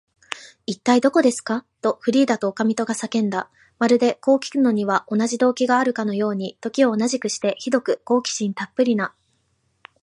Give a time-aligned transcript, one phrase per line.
[0.65, 3.51] 「いったい、どこですか？」と、フリーダとおかみとが叫んだ。
[3.77, 9.13] まるで、こうきくのには同じ動機があるかのように、時を同じくして、ひどく好奇心たっぷりな